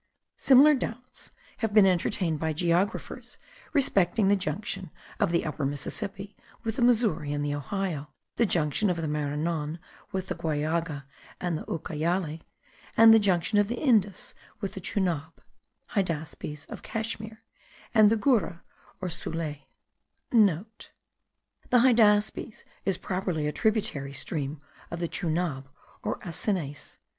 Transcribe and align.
Similar 0.37 0.73
doubts 0.73 1.29
have 1.57 1.75
been 1.75 1.85
entertained 1.85 2.39
by 2.39 2.53
geographers 2.53 3.37
respecting 3.71 4.29
the 4.29 4.35
junction 4.35 4.89
of 5.19 5.31
the 5.31 5.45
Upper 5.45 5.63
Mississippi 5.63 6.35
with 6.63 6.77
the 6.77 6.81
Missouri 6.81 7.31
and 7.31 7.45
the 7.45 7.53
Ohio, 7.53 8.09
the 8.37 8.47
junction 8.47 8.89
of 8.89 8.97
the 8.97 9.07
Maranon 9.07 9.77
with 10.11 10.25
the 10.25 10.33
Guallaga 10.33 11.05
and 11.39 11.55
the 11.55 11.65
Ucayale, 11.67 12.41
and 12.97 13.13
the 13.13 13.19
junction 13.19 13.59
of 13.59 13.67
the 13.67 13.77
Indus 13.79 14.33
with 14.59 14.73
the 14.73 14.81
Chunab 14.81 15.33
(Hydaspes 15.91 16.65
of 16.71 16.81
Cashmere) 16.81 17.43
and 17.93 18.09
the 18.09 18.17
Gurra, 18.17 18.61
or 19.01 19.07
Sutlej.* 19.07 19.65
(* 20.05 20.29
The 20.31 20.65
Hydaspes 21.77 22.63
is 22.85 22.97
properly 22.97 23.45
a 23.45 23.51
tributary 23.51 24.13
stream 24.13 24.61
of 24.89 24.99
the 24.99 25.07
Chunab 25.07 25.65
or 26.01 26.17
Acesines. 26.25 26.97